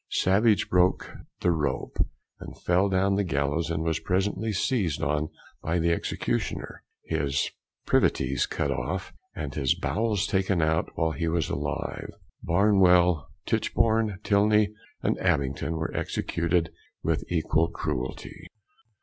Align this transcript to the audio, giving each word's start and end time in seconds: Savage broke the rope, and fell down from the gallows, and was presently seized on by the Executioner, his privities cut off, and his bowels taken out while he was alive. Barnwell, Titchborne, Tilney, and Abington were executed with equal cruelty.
Savage 0.09 0.67
broke 0.67 1.11
the 1.41 1.51
rope, 1.51 2.03
and 2.39 2.57
fell 2.59 2.89
down 2.89 3.11
from 3.11 3.15
the 3.17 3.23
gallows, 3.23 3.69
and 3.69 3.83
was 3.83 3.99
presently 3.99 4.51
seized 4.51 4.99
on 5.03 5.29
by 5.61 5.77
the 5.77 5.91
Executioner, 5.91 6.81
his 7.05 7.51
privities 7.85 8.47
cut 8.47 8.71
off, 8.71 9.13
and 9.35 9.53
his 9.53 9.75
bowels 9.75 10.25
taken 10.25 10.59
out 10.59 10.89
while 10.95 11.11
he 11.11 11.27
was 11.27 11.51
alive. 11.51 12.09
Barnwell, 12.41 13.29
Titchborne, 13.45 14.17
Tilney, 14.23 14.73
and 15.03 15.19
Abington 15.19 15.73
were 15.75 15.95
executed 15.95 16.71
with 17.03 17.23
equal 17.31 17.67
cruelty. 17.67 18.47